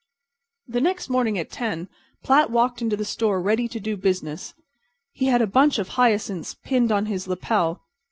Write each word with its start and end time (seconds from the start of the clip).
The 0.67 0.81
next 0.81 1.09
morning 1.09 1.37
at 1.37 1.51
10 1.51 1.87
Platt 2.23 2.49
walked 2.49 2.81
into 2.81 2.97
the 2.97 3.05
store 3.05 3.39
ready 3.39 3.67
to 3.67 3.79
do 3.79 3.95
business. 3.95 4.55
He 5.11 5.27
had 5.27 5.43
a 5.43 5.45
bunch 5.45 5.77
of 5.77 5.89
hyacinths 5.89 6.55
pinned 6.55 6.91
on 6.91 7.05
his 7.05 7.27
lapel. 7.27 7.83